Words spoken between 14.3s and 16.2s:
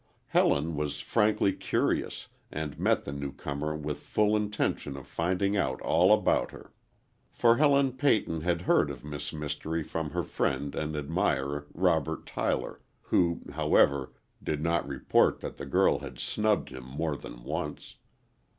did not report that the girl had